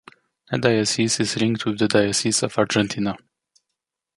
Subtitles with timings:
[0.49, 3.15] The diocese is linked with the Diocese of Argentina.